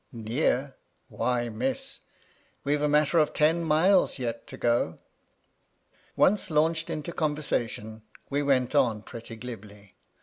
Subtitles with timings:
[0.11, 0.77] "Near
[1.09, 1.99] 1 Why, Miss
[2.63, 4.97] 1 we've a matter of ten mile yet to go."
[6.15, 9.93] Once launched Into conversation, we went on pretty glibly.